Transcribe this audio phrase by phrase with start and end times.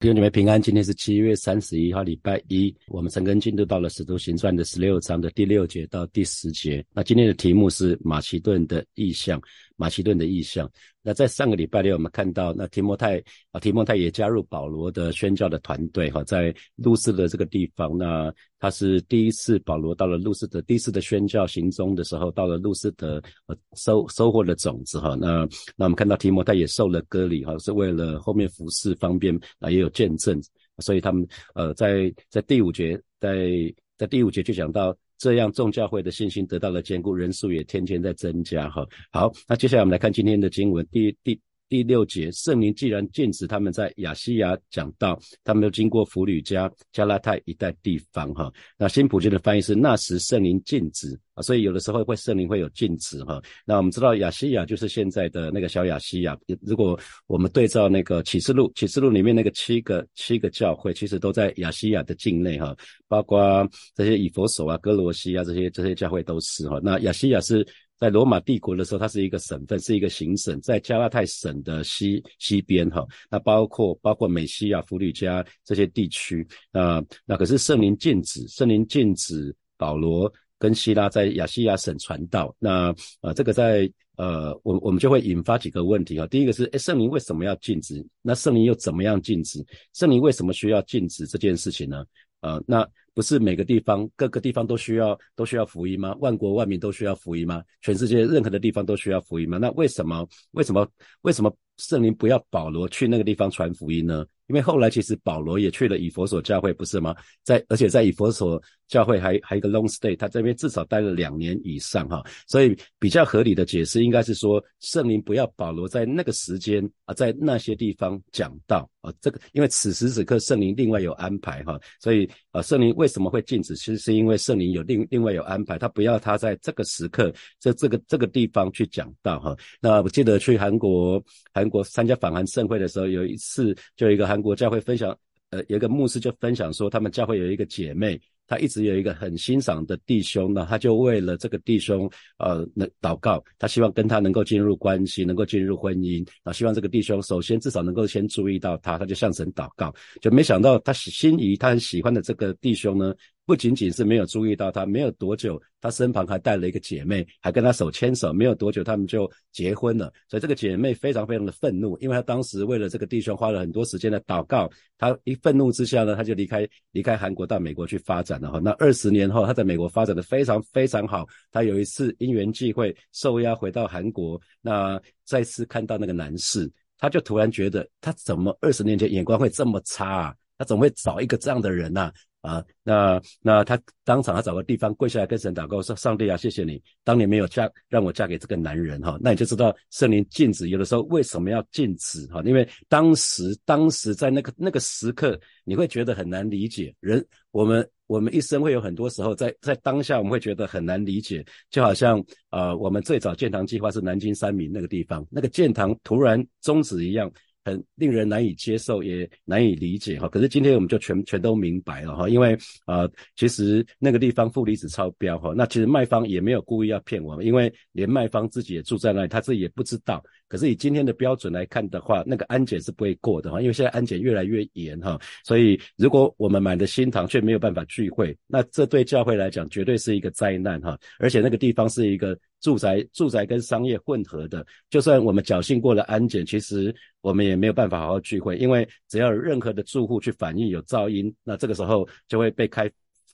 [0.00, 2.74] 弟兄姐妹平安，今天是七月三十一号，礼拜一。
[2.88, 6.82] 我们陈根进度到了《使徒行传》的十六章的第六节到第十节。
[6.94, 9.38] 那今天的题目是马其顿的意象，
[9.80, 10.70] 马其顿的意象。
[11.00, 13.18] 那在上个礼拜六，我们看到那提摩太
[13.50, 17.96] 啊，提摩太也加入保罗的宣教的团队哈，在路斯的这个地方。
[17.96, 25.16] 那他是第一次保罗到了路斯的第一次的宣教行踪的时候，到了路斯的呃收收获了种子哈。
[25.18, 30.38] 那那我们看到提摩太也受了割礼哈，是为了后面服侍方便啊，也有见证。
[30.80, 33.50] 所以他们呃在在第五节在
[33.96, 34.94] 在第五节就讲到。
[35.20, 38.70] 这样众教会的信心得到了坚固，人数也天天在增加。
[38.70, 41.38] 哈，好，那接下来我们来看今天的经文，第第
[41.70, 48.34] 第六节，圣灵既然禁止他们在亚细亚讲道，他们都经过弗吕加、加拉太一带地方。
[48.34, 51.40] 哈，那新普京的翻译是那时圣灵禁止啊。
[51.42, 56.36] 所以有的时候会圣灵会有禁止哈，那我们知道亚西亚就是现在的那个小亚西亚。
[56.60, 56.98] 如果
[57.28, 62.76] 我们对照那个启示录，启示录里面那个七个七个教会，其实都在亚西亚的境内哈，
[63.06, 66.80] 包括这些以佛所啊、哥罗西啊这些这些教会都是哈。
[66.82, 67.64] 那亚西亚是
[68.00, 73.06] 在罗马帝国的时候，它是一个省份，是一个行省，在加拉太省的西西边哈。
[73.30, 80.32] 那包括包括美西亚、弗吕加这些地区啊，那可是圣灵禁止，圣灵禁止保罗。
[80.58, 86.26] 跟希拉在亚细亚省传道，那呃，这个在呃，我我们就会引发几个问题啊。
[86.26, 88.06] 第一个是，哎，圣灵为什么要禁止？
[88.20, 89.64] 那圣灵又怎么样禁止？
[89.94, 92.04] 圣灵为什么需要禁止这件事情呢？
[92.40, 96.14] 呃，那不是每个地方各个地方都需要都需要福音吗？
[96.20, 97.62] 万国万民都需要福音吗？
[97.82, 99.58] 全世界任何的地方都需要福音吗？
[99.58, 100.88] 那为什么为什么
[101.22, 104.24] 为什么圣灵不要保罗去那个地方传福音呢？
[104.50, 107.14] 因为后来其实保罗也去了以佛所教会，不是吗？
[107.44, 123.76] 在而且在以佛所教会还还一个 long stay，他这边至少待了两年以上哈，所以比较合理的解释应该是说，圣灵不要保罗在那个时间啊，在那些地方讲道啊，这个因为此时此刻圣灵另外有安排哈，所以啊，圣灵为什么会禁止？
[123.76, 129.56] 其实是因为圣灵有另另外有安排，他不要他在这个时刻在这个这个地方去讲道哈。
[129.80, 131.22] 那我记得去韩国
[131.54, 134.39] 韩国参加访韩盛会的时候，有一次就一个韩。
[134.40, 135.16] 国教会分享，
[135.50, 153.14] 呃，有一个牧师就分享说，他们教会有一个姐妹，她一直有一个很欣赏的弟兄，那她就为了这个弟兄，呃，那祷告，她希望跟他能够进入关系，能够进入婚姻，啊，希望这个弟兄首先至少能够先注意到他，他就向神祷告，就没想到他心仪，他很喜欢的这个弟兄呢。
[153.50, 158.32] 不仅仅是没有注意到他，没有多久，他身旁还带了一个姐妹，还跟他手牵手。
[158.32, 160.04] 没有多久，他们就结婚了。
[160.28, 164.70] 所以这个姐妹非常非常的愤怒，因为她当时为了这个弟兄花了很多时间的祷告。
[164.96, 168.60] 她一愤怒之下呢，她就离开离开韩国到美国去发展了哈。
[168.62, 171.26] 那二十年后，她在美国发展的非常非常好。
[171.50, 180.36] 她有一次因缘际会受邀回到韩国，那再次看到那个男士，她就突然觉得，他怎么二十年前眼光会这么差啊？
[180.56, 182.02] 他怎么会找一个这样的人呢？
[182.02, 192.42] 啊，啊那那他当场他找个地方跪下来跟神祷告说：“上帝啊，谢谢你当年没有嫁让我嫁给这个男人哈。”那你就知道圣灵禁止有的时候为什么要禁止哈？
[192.44, 196.94] 因为当时当时在那个那个时刻，你会觉得很难理解。
[197.00, 207.30] 人我们我们一生会有很多时候在在当下我们会觉得很难理解，就好像呃我们最早建堂计划是南京三民那个地方，那个建堂突然终止一样。
[207.64, 210.28] 很令人难以接受，也难以理解哈。
[210.28, 212.56] 可是今天我们就全全都明白了哈，因为
[212.86, 220.22] 呃，其实那个地方负离子超标哈，那其实卖方也没有故意要骗我们，因为连卖方自己也住在那里，他自己也不知道。
[220.50, 225.18] 可是以今天的标准来看的话，那个安检是不会过的哈，因为现在安检越来越严哈。
[225.44, 230.98] 所以如果我们买的新堂却没有办法聚会，那这对教会来讲绝对是一个灾难哈。
[231.18, 232.36] 而且那个地方是一个。
[232.60, 242.90] 住宅、住宅跟商业混合的，就算我们侥幸过了安检，其实我们也没有办法好好聚会，因为只要有任何的住户去反映有噪音，那这个时候就会被开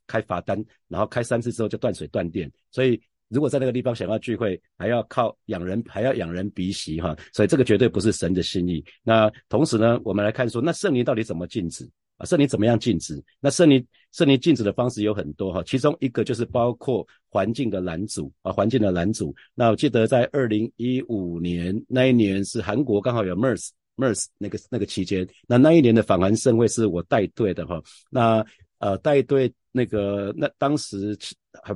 [0.06, 2.48] 开罚单，然后开三次之后就断水断电。
[2.70, 8.84] 所以如果在那个地方想要聚会，还要靠养人，还要养人鼻息哈，所以这个绝对不是神的心意。
[9.02, 11.88] 那同时呢，我们来看说，那圣灵到底怎么禁止？
[12.18, 13.22] 啊，圣灵怎么样禁止？
[13.40, 19.34] 那圣灵圣灵禁止的方式有很多哈，其中一个就是包括环境的拦阻啊，环境的拦阻。
[19.54, 27.82] 那我记得在二零一五年那一年是韩国刚好有 MERS MERS 那个那个期间，那那一年的访韩盛会是我带队的哈。
[28.10, 28.42] 那
[28.78, 31.14] 呃带队那个那当时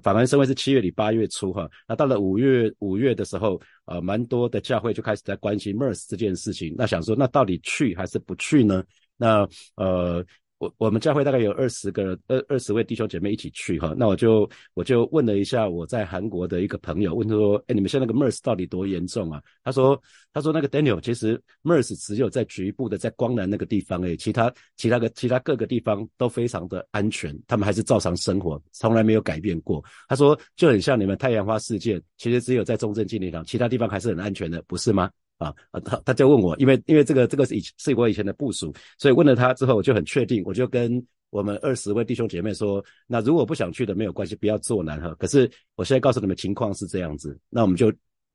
[0.02, 8.82] 反而盛会是七月底八月初哈，那到了五月五月的时候，呃蛮多的教会就开始在关心 MERS 这件事情，那想说那到底去还是不去呢？
[9.16, 9.46] 那
[9.76, 10.24] 呃，
[10.60, 19.42] 我我们教会大概有二十个二二十位弟兄姐妹一起去哈，那我就我就问了一下我在韩国的一个朋友，问他说，哎，你们现在那个 MERS 到底多严重啊？
[19.64, 19.98] 他说，
[20.34, 29.82] 他说那个 Daniel 其实 MERS 只有在局部的在光南那个地方诶，其他其他的其他各个地方都非常的安全，他们还是照常生活，从来没有改变过。
[30.08, 35.10] 他说就很像你们太阳花事件，其实只有在中正纪念堂，其他地方还是很安全的，不是吗？
[35.40, 45.14] 啊啊，他他就问我，因为因为这个这个是以是我以前的部署，所以问了他之后，我就很确定，我就跟我们二十位弟兄姐妹说，那如果不想去的没有关系，不要做难哈。
[45.18, 47.90] 可是我现在告诉你们情况是这样子，那我们就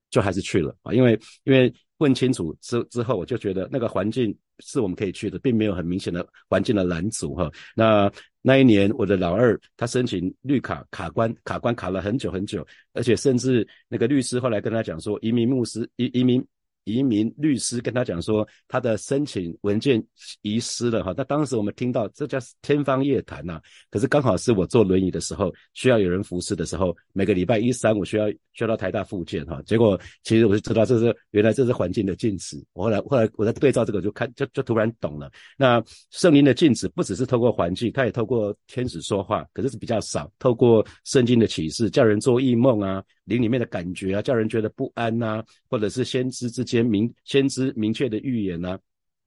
[0.10, 7.52] 就还是去了啊，因为因为问清楚之之后，我就觉得那个环境是我们可以去的，并没有很明显的环境的拦阻哈。
[7.76, 8.12] 那
[8.42, 16.44] 那一年我的老二他申请绿卡卡关卡关卡了很久很久，而且甚至那个律师后来跟他讲说，移民牧师移移民。
[16.86, 20.02] 移民律师跟他讲说，他的申请文件
[20.42, 21.14] 遗失了哈。
[21.18, 23.60] 那当时我们听到这叫天方夜谭呐。
[23.90, 29.62] 可是刚好是我坐轮椅的时候，需要有人服侍的时候，每个礼拜一三我需要需要到台大复健哈。
[29.66, 32.64] 结果其实我就知道这是原来这是环境的禁止。
[32.74, 35.30] 我后来后来我在对照这个就看就就突然懂了。
[35.58, 40.32] 那圣灵的禁止不只是透过环境，它也透过天使说话，可是是比较少。
[40.38, 43.04] 透过圣经的启示，叫人做异梦啊。
[43.26, 48.80] 灵里面的感觉啊，叫人觉得不安呐，或者是先知之间明先知明确的预言呐，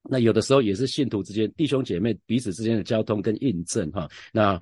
[0.02, 4.60] 那有的时候也是信徒之间弟兄姐妹彼此之间的交通跟印证哈，那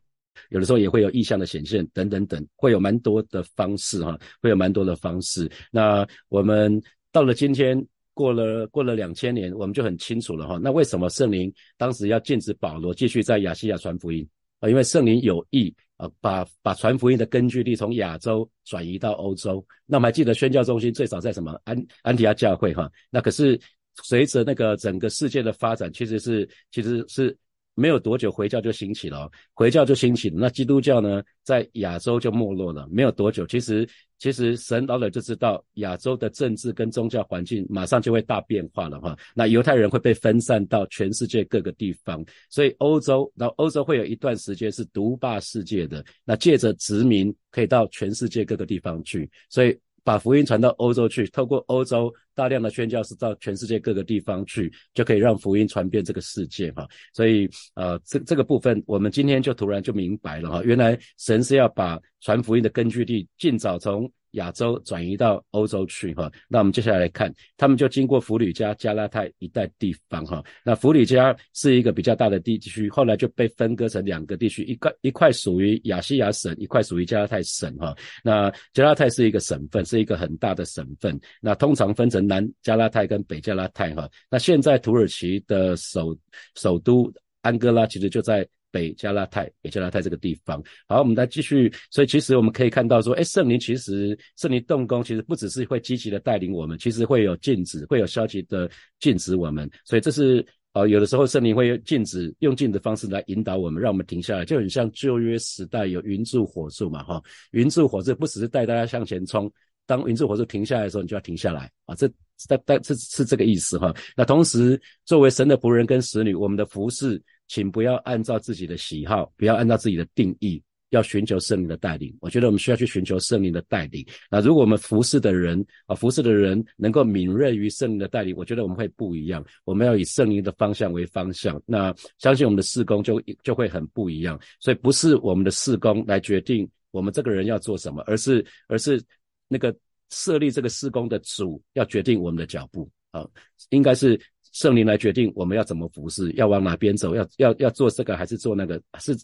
[0.50, 5.50] 有的时候也会有意象的显现等等等，会有蛮多的方式哈，会有蛮多的方式。
[5.70, 10.58] 那我们到了今天，过了过了两千年，我们就很清楚了哈。
[10.62, 14.26] 那为什么圣灵当时要禁止保罗继续在亚细亚传福音
[14.60, 14.68] 啊？
[14.68, 15.74] 因为圣灵有意。
[15.96, 19.64] 啊，把把传福音的根据地从亚洲转移到欧洲。
[19.86, 22.86] 那我们还记得宣教中心最早在什么安安提亚教会哈？
[23.08, 23.58] 那可是
[24.02, 27.34] 随着那个整个世界的发展，其实是其实是。
[27.76, 30.36] 没有多久，回教就兴起了，回教就兴起了。
[30.40, 32.88] 那基督教呢，在亚洲就没落了。
[32.90, 33.86] 没有多久，其实
[34.18, 39.14] 其实神老早就知道亚洲的政治跟宗教环境马上就会大变化了哈。
[39.34, 46.02] 那犹太人会被分散到全世界各个地方，所以欧洲，然后欧洲会有一段时间是独霸世界的。
[46.24, 49.78] 那借着殖民，可以到全世界各个地方去，所以。
[50.06, 56.86] 把福音传到欧洲去，透过欧洲大量的宣教士到全世界各个地方去，就可以让福音传遍这个世界哈。
[57.12, 64.08] 所以呃，这这个部分，我们今天就突然就明白了哈，原来神是要把传福音的根据地尽早从。
[64.36, 70.42] 亚洲转移到欧洲去哈，那我们接下来看，他们就经过弗吕加、加拉泰一带地方哈。
[70.64, 77.94] 那弗吕加是一个比较大的地区，后来就被分割成两个地区，一块一块属于亚细亚省，一块属于加拉泰省哈。
[78.22, 81.18] 那加拉泰是一个省份，是一个很大的省份。
[81.40, 84.08] 那通常分成南加拉泰跟北加拉泰哈。
[84.30, 86.16] 那现在土耳其的首
[86.54, 88.46] 首都安哥拉其实就在。
[88.76, 91.72] 北加拉泰，北加拉泰这个地方，好，我们再继续。
[91.90, 98.70] 所以其实我们可以看到说，哎，圣灵其实圣灵动工，其实不只是会积极的带领我们，其实会有禁止，会有消极的
[99.00, 99.66] 禁止我们。
[99.86, 100.44] 所以这是
[100.74, 109.50] 呃，有的时候圣灵会禁止，用禁的方式来引导我们，让我们停下来，就很像旧约时代有云柱火柱嘛，哈，云柱火柱不只是带大家向前冲，
[109.86, 112.06] 当云柱火柱停下来的时候，你就要停下来啊，这
[112.46, 113.94] 但但是是这个意思哈。
[114.14, 117.22] 那同时，作为神的仆人跟使女，我们的服饰。
[117.48, 122.16] 请不要按照自己的喜好，不要按照自己的定义，要寻求圣灵的带领。
[122.20, 124.06] 我觉得我们需要去寻求圣灵的带领。
[124.30, 129.44] 那如果我们服侍的人啊，服侍的人能够敏锐于圣灵的带领，我觉得我们会不一样。
[129.64, 134.40] 我们要以圣灵的方向为方向，那相信我们的事工就就会很不一样。
[134.60, 139.02] 所以不是我们的事工来决定我们这个人要做什么，而是而是
[139.48, 139.74] 那个
[140.10, 143.26] 设立这个事工的主要决定我们的脚步啊，
[143.70, 144.20] 应该是。
[144.56, 149.14] 圣灵来决定我们要怎么服侍，要往哪边走，要要要做这个还是做那个，是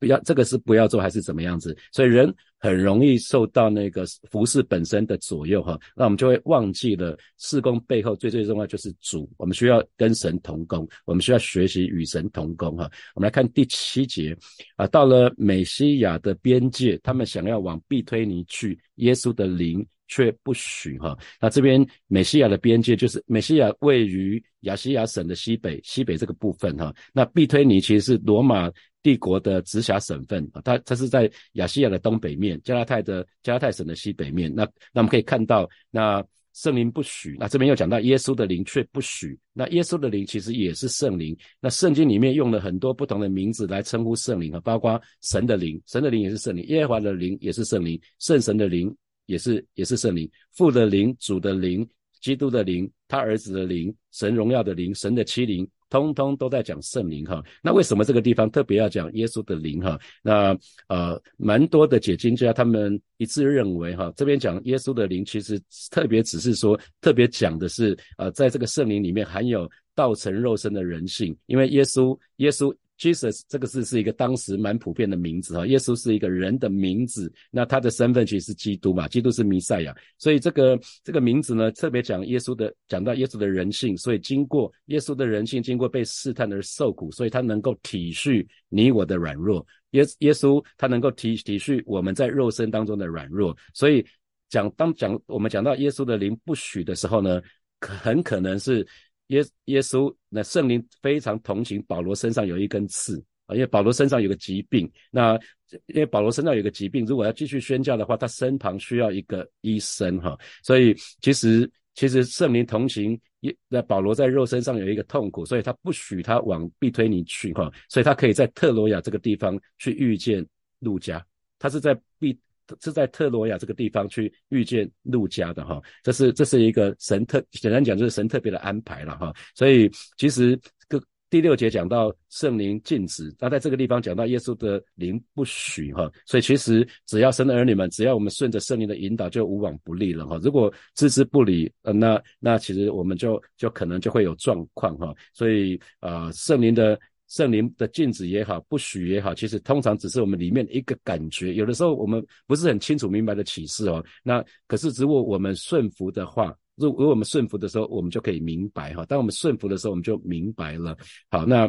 [0.00, 1.76] 不要这个是不要做还是怎么样子？
[1.92, 12.90] 所以人很容易受到那个服侍本身的左右哈，那我们就会忘记了事工背后最最重要就是主，我们需要跟神同工，我们需要学习与神同工哈。
[13.14, 14.36] 我们来看第七节
[14.74, 19.86] 啊，到了美西亚的边界，他们想要往必推尼去，耶稣的灵。
[20.10, 26.92] 却不许哈，那这边美西亚的边界就是美西亚位于亚细亚省的西北，西北这个部分哈。
[27.14, 28.68] 那毕推尼其实是罗马
[29.04, 34.52] 帝国的直辖省份啊，它它是在亚细亚的东北面，加拉泰的加拉泰省的西北面。
[34.52, 36.22] 那那我们可以看到，那
[36.54, 39.38] 圣灵不许，那这边又讲到耶稣的灵却不许。
[39.52, 41.36] 那耶稣的灵其实也是圣灵。
[41.60, 48.92] 那圣经里面用了很多不同的名字来称呼圣灵啊，包括神的灵，神的灵也是圣灵，耶和华的灵也是圣灵，圣神的灵。
[49.30, 51.88] 也是也是圣灵，父的灵、主的灵、
[52.20, 57.40] 基督的灵、他儿子的灵、神荣耀的灵、神的七灵通通都在讲圣灵哈。
[57.62, 59.98] 那为什么这个地方特别要讲耶稣的灵哈？
[60.20, 60.58] 那
[60.88, 65.60] 呃，蛮多的解经家他们一致认为哈，这边讲耶稣的灵，其实
[65.90, 72.74] 特别只是说，特别讲的是呃，在这个圣灵里面含有道成肉身的人性，因为耶稣耶稣。
[73.00, 94.04] Jesus 这个字是一个当时蛮普遍的名字哈，耶稣是一个人的名字，那他的身份其实是基督嘛，基督是弥赛亚，所以这个这个名字呢，特别讲耶稣的，讲到耶稣的人性，所以经过耶稣的人性，经过被试探而受苦，所以他能够体恤你我的软弱，耶耶稣他能够体体恤我们在肉身当中的软弱，所以
[94.50, 97.40] 讲当讲我们讲到耶稣的灵不许的时候呢，
[97.80, 98.86] 很可能是。
[99.30, 104.90] 耶耶稣，那圣灵非常同情保罗身上有一根刺啊，因为保罗身上有个疾病。
[105.10, 105.38] 那
[105.86, 110.38] 因为保罗身上有个疾病，如果要继续宣教的话，他身旁需要一个医生哈。
[110.62, 120.46] 所以其实其实圣灵同情耶那保罗在肉身上有一个痛苦，所以他不许他往必推尼去哈，所以他可以在特罗亚这个地方去遇见
[120.80, 121.24] 路加，
[121.58, 122.38] 他是在必。
[122.80, 130.58] 是在特罗亚这个地方去遇见路加的哈，这是这是一个神特简单讲就是神特别的安排了哈，所以其实
[130.88, 140.38] 个第六节讲到圣灵禁止，那在这个地方讲到耶稣的灵不许哈，所以其实只要神的儿女们，只要我们顺着圣灵的引导，就无往不利了哈。
[140.42, 145.14] 如果置之不理，呃，那那其实我们就就可能就会有状况哈。
[145.32, 146.98] 所以啊，圣灵的。
[147.30, 151.54] 圣灵的禁止也好，不许也好，其实通常只是我们里面一个感觉。
[151.54, 154.04] 有的时候我们不是很清楚明白的启示哦。
[154.22, 159.06] 那可是如果我们顺服的话，如果我们顺服的时候，我们就可以明白哈。
[159.06, 160.94] 当我们顺服的时候，我们就明白了。
[161.30, 161.66] 好，那。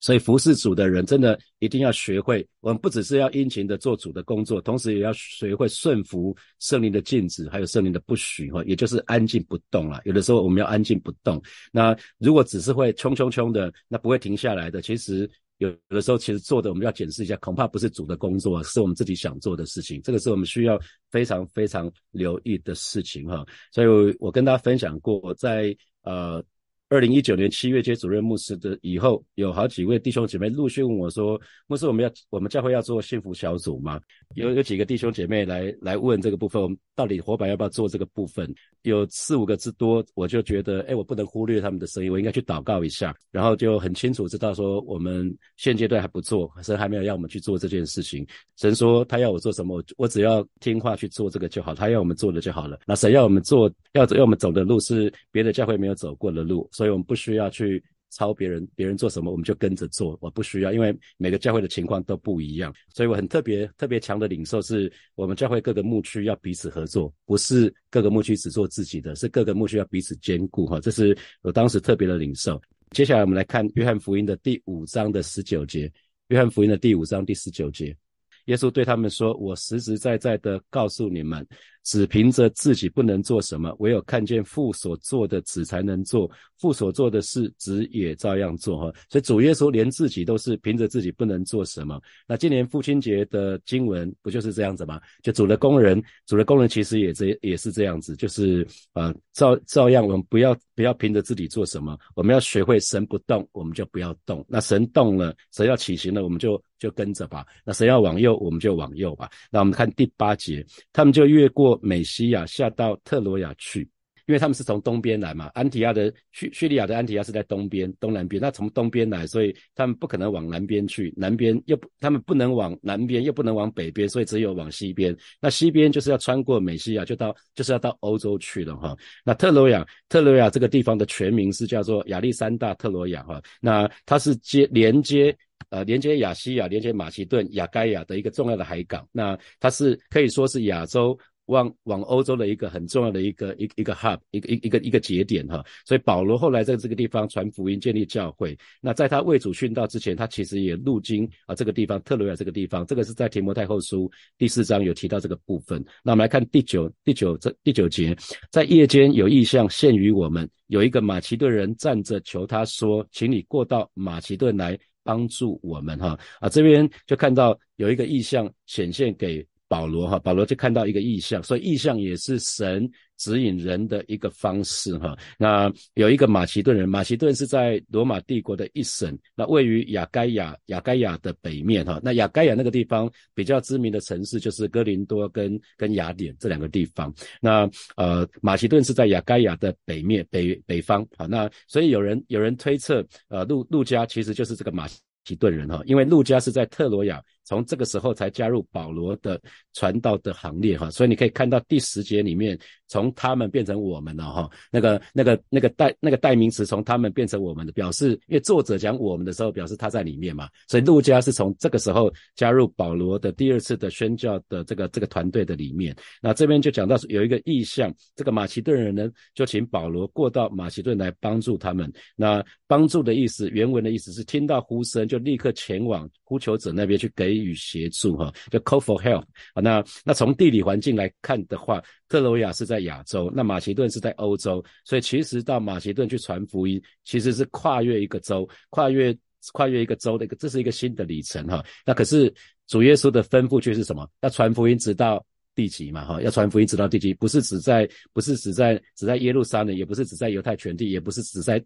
[0.00, 10.00] 所以服侍主的人真的一定要学会，我们不只是要殷勤的做主的工作，同时也要学会顺服圣灵的禁止，还有圣灵的不许哈，也就是安静不动了。
[10.04, 11.42] 有的时候我们要安静不动。
[11.72, 14.80] 那如果只是会冲冲冲的，那不会停下来的。
[14.80, 20.00] 其实有的时候其实做的我们要检视一下，恐怕不是主的工作，是我们自己想做的事情。
[20.02, 23.44] 这个是我们需要非常非常留意的事情哈。
[23.72, 26.42] 所以我跟大家分享过，在呃。
[26.90, 34.00] 二零一九年七月接主任牧师的以后，有好几位弟兄姐妹陆续问我说：“牧师，我们要我们教会要做幸福小组吗？”
[34.36, 38.50] 有有几个弟兄姐妹来来问这个部分，我们到底伙伴要不要做这个部分？
[38.82, 48.26] 有四五个之多，我就觉得，哎，我不能忽略他们的声音，我应该去祷告一下，然后就很清楚知道说，我们现阶段还不做，神还没有要我们去做这件事情。
[48.56, 52.78] 神说他要我做什么，我我只要听话去做这个就好，他要我们做的就好了。
[52.86, 56.66] 那神要我们做，要要我们走的路是别的教会没有走过的路。
[56.78, 60.16] 所以，我们不需要去抄别人，别人做什么我们就跟着做。
[60.20, 62.72] 我不需要，因为每个教会的情况都不一样。
[62.94, 70.66] 所以我很特别、特别强的领受是，我们教会各个牧区要彼此合作，不是各个牧区只做自己的，是各个牧区要彼此兼顾。
[70.66, 72.62] 哈，这是我当时特别的领受。
[72.92, 75.92] 接下来我们来看约翰福音的第五章的十九节。
[76.28, 77.96] 约翰福音的第五章第十九节，
[78.44, 81.44] 耶稣对他们说：“我实实在在的告诉你们。”
[81.84, 86.30] 只凭着自己不能做什么，唯有看见父所做的，子才能做。
[86.58, 88.76] 父所做的事，子也照样做。
[88.78, 92.00] 哈，所以主耶稣连自己都是凭着自己不能做什么。
[92.26, 95.00] 那今年父亲节的经文不就是这样子吗？
[95.22, 104.44] 就主的工人，主的工人其实也这也是这样子，就是呃照照样，我们不要不要凭着自己做什么，我们要学会神不动，我们就不要动。
[104.48, 107.46] 那神动了，神要起行了，我们就就跟着吧。
[107.64, 109.30] 那神要往右，我们就往右吧。
[109.48, 111.78] 那我们看第八节，他们就越过过。
[111.88, 113.80] 美西亚下到特罗亚去，
[114.26, 115.46] 因为他们是从东边来嘛。
[115.54, 125.16] 安提亚的叙叙利亚的安提亚是在东边、东南边，那从东边来，所以他们不可能往南边去，南边又不，他们不能往南边，又不能往北边，所以只有往西边。
[125.40, 128.94] 那西边就是要穿过美西亚，就到就是要到欧洲去了哈。
[129.24, 133.40] 那特罗亚，特罗亚这个地方的全名是叫做亚历山大特罗亚哈。
[133.60, 135.34] 那它是接连接
[135.70, 139.08] 呃连接亚细亚、连接马其顿、亚该亚的一个重要的海港。
[139.12, 141.18] 那它是可以说是亚洲。
[141.48, 148.56] 往往欧洲的一个很重要的一个一一个 hub 一个一一个一个节点哈，所以保罗后来在这个地方传福音建立教会。
[148.80, 155.82] 那在他为主殉道之前，他其实也路经啊这个地方特罗亚这个地方，这个是在提摩太后书第四章有提到这个部分。
[156.02, 158.16] 那我们来看第九第九这第九节，
[158.50, 169.46] 在夜间有异象现于我们，有一个马其顿人站着求他说，请你过到马其顿来帮助我们哈啊这边就看到有一个异象显现给。
[169.68, 175.16] 保罗哈，保罗就看到一个异象，所以异象也是神指引人的一个方式哈。
[175.38, 182.00] 那有一个马其顿人，马其顿是在罗马帝国的一省，那位于亚该亚亚该亚的北面哈。
[182.02, 187.12] 那亚该亚那个地方比较知名的城市就是哥林多跟跟雅典这两个地方。
[187.40, 194.88] 那呃，马其顿是在亚该亚的北面北北方哈，那所以有人有人推测，呃，路路加其实就是这个马
[195.24, 197.22] 其顿人哈，因为路加是在特罗亚。
[197.48, 199.40] 从这个时候才加入保罗的
[199.72, 215.96] 传道的行列哈，所以你可以看到第十节里面，从他们变成我们了哈，那个那个那个代那个代名词从他们变成我们的，表示因为作者讲我们的时候，表示他在里面嘛，所以路加是从这个时候加入保罗的第二次的宣教的这个这个团队的里面。
[216.20, 221.90] 那这边就讲到有一个意向，这个马其顿人呢就请保罗过到马其顿来帮助他们。
[222.14, 227.38] 那帮助的意思，原文的意思是听到呼声就立刻前往呼求者那边去给。
[227.38, 229.22] 予协助哈，就 call for help
[229.54, 229.62] 啊。
[229.62, 239.16] 那那从地理环境来看的话，特罗亚是在亚洲，那马其顿是在欧洲，所以其实到马其顿去传福音，其实是跨越一个州，跨越
[239.52, 241.64] 跨越一个州的一个，这是一个新的里程哈。
[241.86, 242.32] 那可是
[242.66, 244.10] 主耶稣的吩咐却是什么？
[244.22, 246.20] 要传福音直到地极嘛哈？
[246.20, 251.64] 要传福音直到地极，不是只在不是只在只在耶路撒冷，也不是只在犹太全地，也不是只在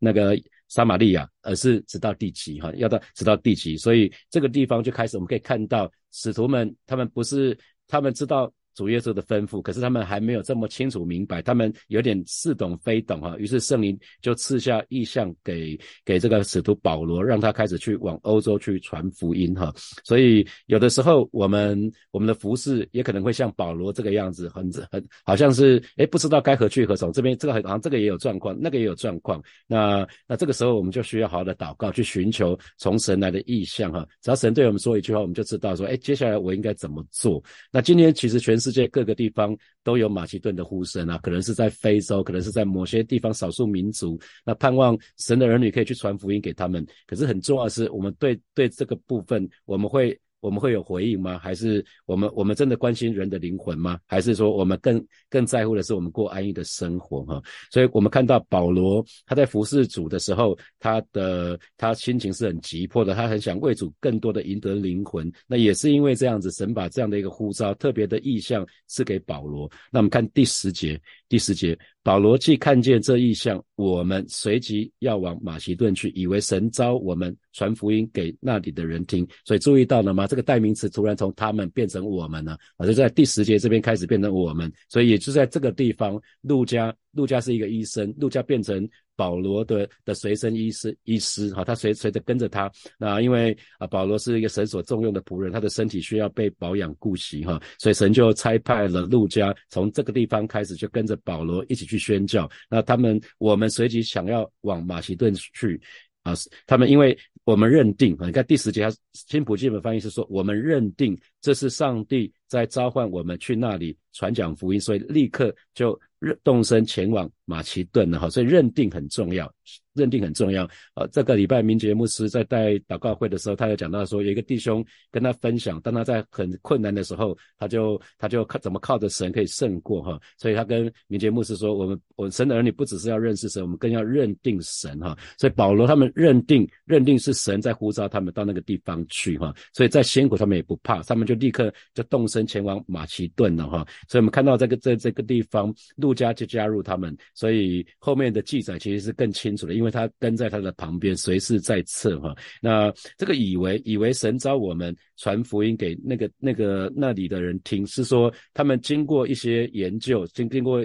[0.00, 0.36] 那个。
[0.68, 7.56] 撒玛利亚，而是直到地极哈，要到直到地极，所以这个地方就开始，我们可以看到使徒们，他们不是，
[7.86, 8.52] 他们知道。
[8.74, 13.36] 主耶稣的吩咐，可是他们还没有这么清楚明白，他们有点似懂非懂哈。
[13.38, 19.72] 于是圣灵就赐下意象给给这个使徒保罗，让他开始去往欧洲去传福音哈。
[20.02, 27.12] 所以有的时候我们我们的服饰也可能会像保罗这个样子，很很好像是哎不知道该何去何从。
[27.12, 29.40] 这边这个好像这个也有状况，那个也有状况。
[29.68, 34.04] 那那这个时候我们就需要好好的祷告，去寻求从神来的意象哈。
[34.20, 37.40] 只要神对我们说一句话，我们就知道说哎接下来我应该怎么做。
[37.70, 38.58] 那今天其实全。
[38.64, 44.18] 世界各个地方都有马其顿的呼声啊，可能是在非洲，可能是在某些地方少数民族。
[44.44, 46.86] 那盼望神的儿女可以去传福音给他们。
[47.06, 50.18] 可是很重要的是，我们对对这个部分，我们会。
[50.44, 51.38] 我们会有回应吗？
[51.38, 53.98] 还是我们我们真的关心人的灵魂吗？
[54.06, 57.24] 还是说我们更更在乎的是我们过安逸的生活？
[57.24, 65.32] 哈，所以我们看到保罗他在服侍主的时候，他的他心情是很急迫的，他很想为主更多的赢得灵魂。
[65.46, 69.66] 那也是因为这样子，神把这样的一个呼召特别的意向赐给保罗。
[69.90, 71.78] 那我们看第十节，第十节。
[72.04, 79.26] 保罗既看见这异象，我们随即要往马其顿去，以为神召我们传福音给那里的人听。
[79.44, 80.26] 所以注意到了吗？
[80.26, 84.70] 这个代名词突然从他们变成我们了，啊，就在第十节这边开始变成我们。
[84.88, 88.86] 所以也就在这个地方，路家，路家是一个医生，路加变成。
[89.16, 102.50] 保罗的的随身医师医师哈，他随随着跟着他，那因为啊保罗是一个神所重用的仆人，他的身体需要被保养顾惜哈，所以神就差派了路加从这个地方开始就跟着保罗一起去宣教。
[102.68, 105.80] 那他们我们随即想要往马其顿去
[106.22, 106.32] 啊，
[106.66, 115.98] 他们因为我们认定啊，你看第十节他新普基本翻译是说我们认定这是上帝在召唤我们去那里传讲福音，所以立刻就
[116.42, 117.30] 动身前往。
[117.46, 119.52] 马其顿的哈，所以认定很重要，
[119.94, 120.68] 认定很重要。
[120.94, 130.20] 呃，这个礼拜明杰牧师在带祷告会的时候，他有讲到说，有一个弟兄跟他分享，当他在很困难的时候，他就他就靠怎么靠着神可以胜过哈。
[130.36, 135.16] 所以他跟明杰牧师说，我们我神的儿女不只是要认识神，我们更要认定神哈。
[135.38, 139.54] 所以保罗他们认定认定是神在呼召他们到那个地方去哈。
[139.72, 143.86] 所以在辛苦他们也不怕，他们就立刻就动身前往马其顿了哈。
[144.08, 147.16] 所以我们看到这个在这个地方，路加就加入他们。
[147.34, 152.34] 所以后面的记载其实是更清楚的，因为因为他跟在他的旁边，随时在侧哈。
[152.62, 160.82] 那这个以为以为神召我们传福音给那个那个那里的人听，是说他们经过一些研究，经经过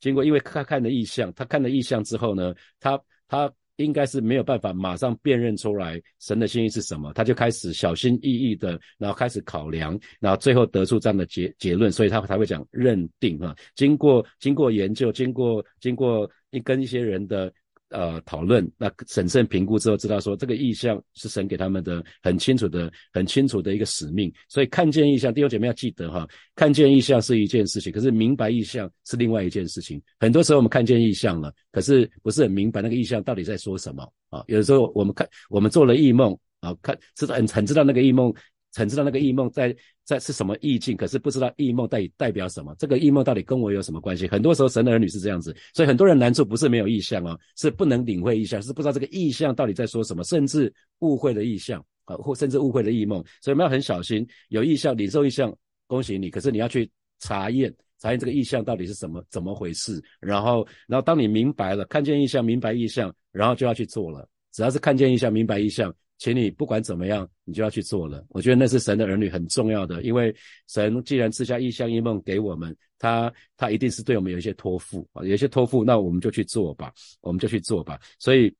[0.00, 3.52] 经过，因为他看的意象，他看了意象之后呢，他他。
[3.78, 13.54] 应该是没有办法马上辨认出来神的心意是什么，他就开始小心翼翼的，然后开始考量，然后最后得出这样的结结论，所以他才会讲认定啊。
[13.76, 17.52] 经过经过研究，经过经过一跟一些人的。
[17.90, 24.32] 呃，讨论那审慎评估之后，知道说这个意向是神给他们的很清楚的、很清楚的一个使命。
[24.48, 30.00] 所以看见意向，弟兄姐妹要记得哈，看见意向是一件事情，可是明白意向是另外一件事情。
[30.20, 34.44] 很多时候我们看见意向了，可是不是很明白那个意向到底在说什么啊？
[34.48, 38.32] 有的时候我们看我们做了异梦啊，看知道很很知道那个异梦。
[38.74, 42.74] 很知道那个异梦在在是什么意境，可是不知道异梦代代表什么。
[42.78, 44.28] 这个异梦到底跟我有什么关系？
[44.28, 53.24] 很多时候神的儿女是这样子，所以很多人难处不是没有意象哦，是不能领会意象，是不知道这个意象到底在说什么，甚至误会了意象啊，或甚至误会了异梦。
[53.40, 55.54] 所以我们要很小心，有意象领受意象，
[55.86, 56.30] 恭喜你。
[56.30, 56.88] 可是你要去
[57.20, 60.02] 查验查验这个意象到底是什么怎么回事。
[60.20, 64.28] 然后，然后当你明白了，看见意象，明白意象，然后就要去做了。
[64.52, 65.94] 只要是看见意象，明白意象。
[66.18, 68.24] 请你不管怎么样，你就要去做了。
[68.30, 70.34] 我觉得那是神的儿女很重要的，因为
[70.66, 77.98] 神既然赐下一乡一梦给我们，他他一定是对我们有一些托付啊，有一些托付，那我们就去做吧，我们就去做吧。
[78.18, 78.52] 所以，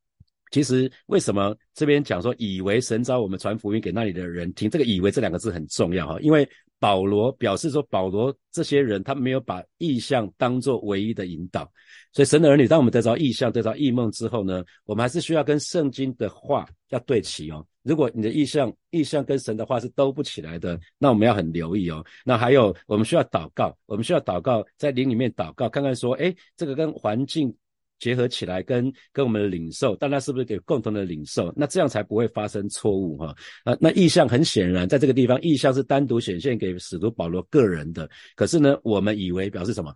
[0.50, 11.70] 其实为什么这边讲说以为神召我们传福音给那里的人听，这个“以为”这两个字很重要哈，因为保罗表示说，保罗这些人他没有把意象当做唯一的引导。
[12.12, 17.64] 所以神的儿女，当我们得着意象、得着异梦之后呢，我们还是需要跟圣经的话要对齐哦。
[17.82, 22.04] 如果你的意象、意象跟神的话是兜不起来的，那我们要很留意哦。
[22.24, 27.54] 那还有，我们需要祷告，我们需要祷告，在灵里面祷告，看看说，哎，这个跟环境
[27.98, 31.52] 结合起来，跟跟我们的领受，大家是不是给共同的领受？
[31.56, 33.34] 那这样才不会发生错误哈。
[33.64, 38.08] 那那意象很显然，在这个地方，意象是单独显现给使徒保罗个人的。
[38.36, 39.92] 可是呢，我们以为表示什么？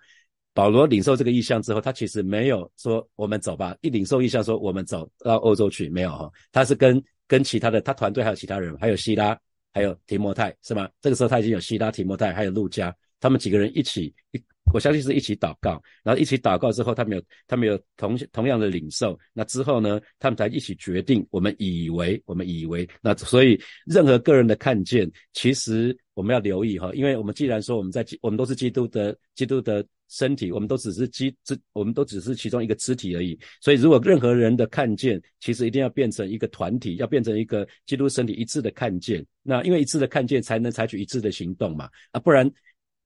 [0.55, 3.75] 保罗领受这个意向之后，他其实没有说我们走吧。
[3.81, 6.31] 一领受意向说我们走到欧洲去，没有哈。
[6.51, 9.39] 他是跟跟其他的他团队还有其他人，还有希拉，
[9.73, 10.89] 还有提摩太，是吗？
[11.01, 14.43] 这个时候他已经有希拉、提摩太还有路加，他们几个人一起一。
[14.73, 21.27] 我相信是一起祷告，然后一起祷告之后，他们有他们有同同样的领受，那之后呢，他们才一起决定。
[21.31, 33.39] 我们以为，我们以为，那所以任何个人的看见，其实我们要留意哈，因为我们既然说我们在基我们都是基督的基督的身体，我们都只是基肢，我们都只是其中一个肢体而已。
[33.61, 39.25] 所以如果任何人的看见，其实一定要变成一个团体，要变成一个基督身体一致的看见。
[39.43, 42.51] 那因为一致的看见，才能采取一致的行动嘛，啊，不然。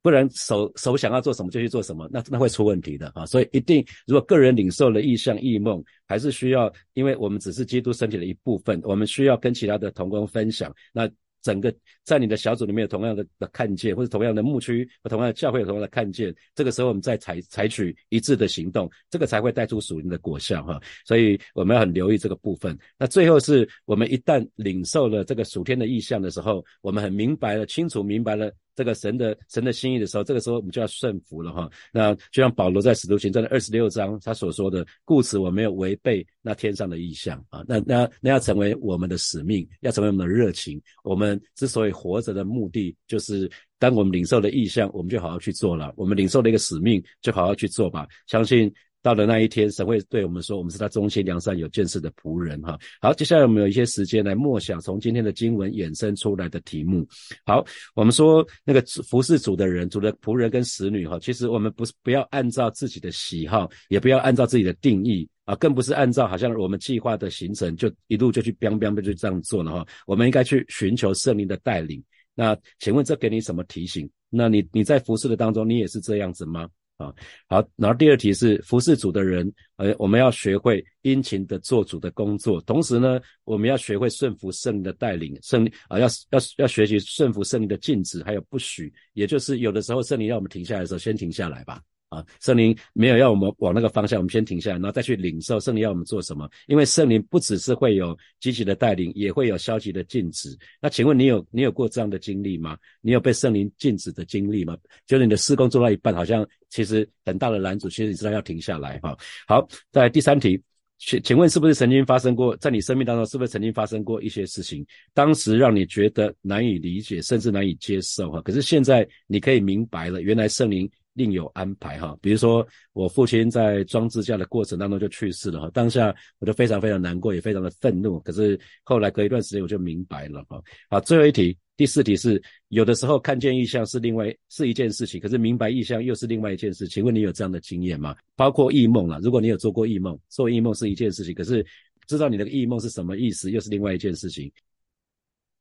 [0.06, 3.26] 不然手手想要做什么就去做什么，那那会出问题的啊！
[3.26, 10.72] 所以一定，如果个人领受了意象异梦，还是需要，因为我们只是基督身体的一部分，我们需要跟其他的同工分享。
[10.92, 11.10] 那
[11.42, 20.80] 整个在你的小组里面有同样的的看见，或者同样的牧区同样的教会有同样的看见，这个时候我们再采采取一致的行动，这个才会带出属灵的果效哈！
[21.04, 22.78] 所以我们要很留意这个部分。
[22.96, 28.52] 那最后是我们一旦领受了这个属天的意象的时候，我们很明白了、清楚明白了。
[28.76, 31.68] 这个神的神的心意的时候，这个时候我们就要顺服了哈。
[31.92, 37.64] 那就像保罗在使徒行传的二十六章他所说的，故此我没有违背那天上的意象啊。
[37.66, 40.80] 那那那要成为我们的使命，要成为我们的热情。
[41.02, 45.92] 我们之所以活着的目的，就是当我们领受了意象，我们就好好去做了。
[45.96, 48.06] 我们领受了一个使命，就好好去做吧。
[48.26, 48.72] 相信。
[49.06, 57.06] 到了那一天，神会对我们说：“我们是他忠心良善有见识的仆人。”哈，好，接下来我们有一些时间来默想从今天的经文衍生出来的题目。
[57.44, 57.64] 好，
[57.94, 69.86] 我们说那个服侍主的人，主的仆人跟使女，哈，其实我们不是不要按照自己的喜好，也不要按照自己的定义啊，更不是按照好像我们计划的行程就一路就去 biang biang 就这样做了哈。
[70.04, 72.02] 我们应该去寻求圣灵的带领。
[72.34, 74.10] 那请问这给你什么提醒？
[74.30, 76.68] 那你你在服侍的当中，你也是这样子吗？
[76.96, 77.12] 啊，
[77.46, 91.82] 好，然后第二题是服侍主的人，呃，我们要学会殷勤的做主的工作，同时呢，我们要学会顺服圣灵的带领，圣啊，要要要学习顺服圣灵的禁止，还有不许，也就是有的时候圣灵让我们停下来的时候，先停下来吧。
[92.08, 96.48] 啊，圣灵没有要我们往那个方向，我们先停下来，然后再去领受圣灵要我们做什么。
[96.68, 100.56] 因为圣灵不只是会有积极的带领，也会有消极的禁止。
[100.80, 102.78] 那请问你有你有过这样的经历吗？
[103.00, 104.76] 你有被圣灵禁止的经历吗？
[105.04, 109.16] 就是你的施工做到一半，好像其实很大的拦阻，其实你知道要停下来哈。
[109.48, 110.62] 好，在第三题，
[110.98, 118.40] 请请问是不是曾经发生过，在你生命当中是不是曾经发生过一些事情，当时让你觉得难以理解，甚至难以接受哈？
[118.42, 120.88] 可是现在你可以明白了，原来圣灵。
[121.16, 128.20] 另有安排哈，比如说我父亲在装支架的过程当中就去世了哈，当下我就非常非常难过，也非常的愤怒。
[128.20, 130.62] 可是后来隔一段时间我就明白了哈。
[130.90, 136.86] 好，最后一题，第四题是有的时候看见异象是另外是一件事情，可是明白异象又是另外一件事。
[136.86, 138.14] 请问你有这样的经验吗？
[138.36, 141.64] 包括异梦了，如果你有做过异梦，做异梦是一件事情，可是
[142.06, 144.52] 知道你的异梦是什么意思，又是另外一件事情。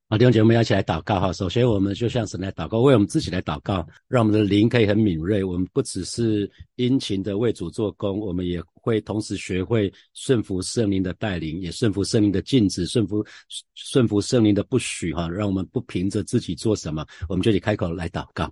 [0.08, 1.34] 好，弟兄姐妹，我们要一起来祷告哈。
[1.34, 5.44] 首先，我们就向神来祷告，为我们自己来祷告，让我们的灵可以很敏锐。
[5.44, 13.26] 我们不只是殷勤的为主做工，我们也会同时学会顺服圣灵的带领，也顺服圣灵的禁止，顺服
[13.74, 15.28] 顺服圣灵的不许哈。
[15.28, 18.52] 让我们不凭着自己做什么，我们就得开口来祷告。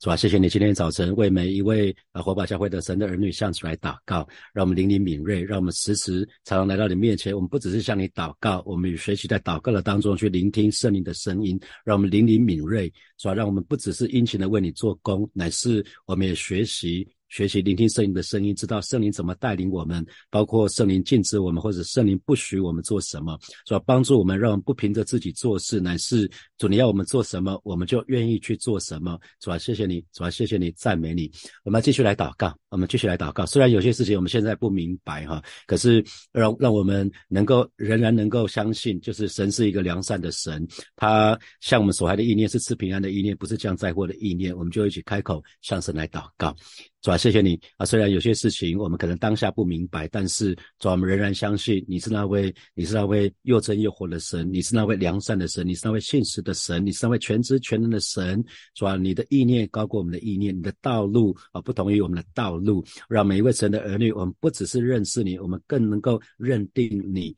[0.00, 0.16] 是吧？
[0.16, 7.34] 谢谢你今天早晨为每一位啊火把教会的神的儿女向主来祷告，让我们灵灵敏锐，让我们时时常常来到你面前。
[7.34, 13.34] 我们不只是向你祷告，我们也学习在祷告的当中去聆听圣灵的声音，让我们灵灵敏锐，是吧？
[13.34, 17.06] 让我们不只是殷勤的为你做工，乃是我们也学习。
[17.34, 23.82] 学习聆听圣灵的声音，知道圣灵怎么带领我们，包括圣灵禁止我们或者圣灵不许我们做什么，是吧？
[23.84, 29.58] 帮助我们，让我们不凭着自己做事，乃是主你要我们做什么，我们就愿意去做什么，是吧？
[29.58, 31.28] 谢谢你，主啊，谢谢你，赞美你。
[31.64, 33.44] 我们继续来祷告，我们继续来祷告。
[33.44, 44.56] 虽然有些事情我们现在不明白哈，可是让让我们能够仍然能够相信，就是神是一个良善的神，他向我们所怀的意念是赐平安的意念，不是降灾祸的意念。
[44.56, 46.54] 我们就一起开口向神来祷告。
[47.02, 47.86] 主啊，谢谢你啊！
[47.86, 58.44] 虽然有些事情我们可能当下不明白，但是主，我们仍然相信你是那位，你是那位又真又活的神，你是那位良善的神，你是那位信实的神，你是那位全知全能的神。
[58.74, 67.34] 主啊，你的意念高过我们的意念，你的道路啊不同于我们的道路，让每一位神的儿女，我们不只是认识你，我们更能够认定你。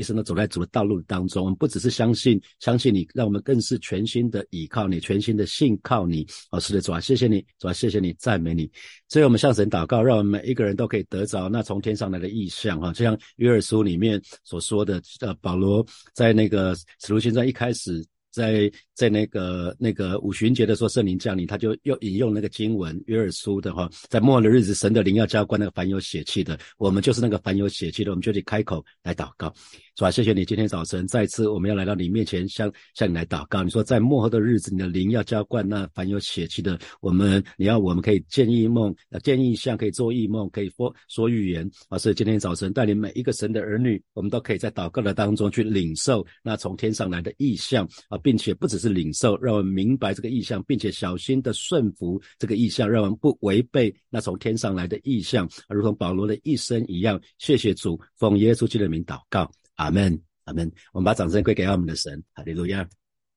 [0.00, 6.26] 一生都走在主的道路当中，我们不只是相信相信你，让我们更是全新的倚靠你，全新的信靠你。
[6.50, 8.70] 哦，是的，主啊，谢谢你，主啊，谢谢你，赞美你。
[9.08, 12.80] 所以我们向神祷告，让我们每一个人都可以得着那从天上来的意象。
[12.80, 18.02] 哈，就像约尔书里面所说的，呃，保罗在那个使徒行传一开始。
[18.32, 29.50] 在在那个那个五旬节的时候，圣灵降临，他就又引用那个经文约尔书的哈，在末的日子，神的灵要浇灌那个凡有血气的，我们就是那个凡有血气的，我们就得开口来祷告。
[29.96, 30.10] 是吧？
[30.10, 33.62] 谢谢你今天早晨再次我们要来到你面前，向向你来祷告。
[33.62, 41.96] 你说在末后的日子，你的灵要浇灌那凡有血气的我们，你要我们可以见异梦，见异象，可以做异梦，可以说说预言啊。
[41.96, 57.20] 所以今天早晨带领每一个神的儿女，我们都可以在祷告的当中去领受那从天上来的意象啊，并且不只是领受，让我们明白这个意象，并且小心的顺服这个意象，让我们不违背那从天上来的意象，如同保罗的一生一样。
[57.38, 59.50] 谢谢主，奉耶稣基督的名祷告。
[59.76, 60.70] 阿门，阿门。
[60.92, 62.86] 我们把掌声归给我们的神，哈利路亚。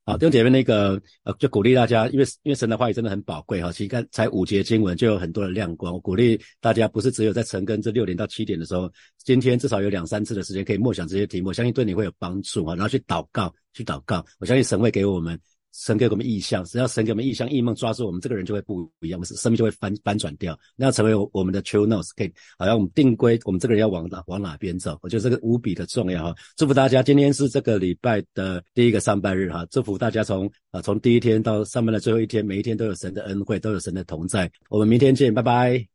[0.05, 3.71] 好，弟兄姐妹，那个呃，就鼓励大家，因为因为神的话语真的很宝贵哈。
[3.71, 5.93] 其实看才五节经文就有很多的亮光。
[5.93, 8.91] 我鼓励大家，不是只有在晨更这六点到七点的时候，
[9.23, 12.75] 今天至少有两三次的时间可以默想这些题目，相信对你会有帮助啊。
[12.75, 15.39] 然后去祷告，去祷告，我相信神会给我们。
[15.75, 26.35] 神给我们意象，只要神给我们意象、异梦抓住我们，这个人就会不一样，我们生命就会翻翻转掉，那要成为我们的 true notes，可以好像我们定规，我们这个人要往哪往哪边走，我觉得这个无比的重要哈。
[26.57, 34.51] 祝福大家，今天是这个礼拜的第一个上班日哈，祝福大家从啊从第一天到上班的最后一天，每一天都有神的恩惠，都有神的同在。
[34.69, 35.92] 我们明天见，拜拜。